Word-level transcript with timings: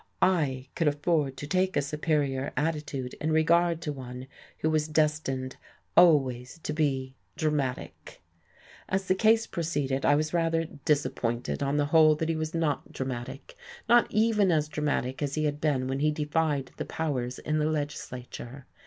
I 0.23 0.67
could 0.73 0.87
afford 0.87 1.37
to 1.37 1.45
take 1.45 1.77
a 1.77 1.81
superior 1.83 2.53
attitude 2.57 3.13
in 3.21 3.31
regard 3.31 3.81
to 3.81 3.93
one 3.93 4.25
who 4.57 4.71
was 4.71 4.87
destined 4.87 5.57
always 5.95 6.57
to 6.63 6.73
be 6.73 7.13
dramatic. 7.37 8.19
As 8.89 9.07
the 9.07 9.13
case 9.13 9.45
proceeded 9.45 10.03
I 10.03 10.15
was 10.15 10.33
rather 10.33 10.65
disappointed 10.65 11.61
on 11.61 11.77
the 11.77 11.85
whole 11.93 12.15
that 12.15 12.29
he 12.29 12.35
was 12.35 12.55
not 12.55 12.91
dramatic 12.91 13.55
not 13.87 14.07
even 14.09 14.51
as 14.51 14.67
dramatic 14.67 15.21
as 15.21 15.35
he 15.35 15.45
had 15.45 15.61
been 15.61 15.85
when 15.87 15.99
he 15.99 16.09
defied 16.09 16.71
the 16.77 16.85
powers 16.85 17.37
in 17.37 17.59
the 17.59 17.69
Legislature. 17.69 18.65